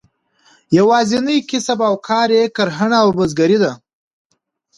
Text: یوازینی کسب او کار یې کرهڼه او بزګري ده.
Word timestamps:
یوازینی 0.77 1.37
کسب 1.49 1.79
او 1.87 1.95
کار 2.07 2.29
یې 2.37 2.43
کرهڼه 2.55 2.97
او 3.03 3.09
بزګري 3.17 3.57
ده. 3.63 3.71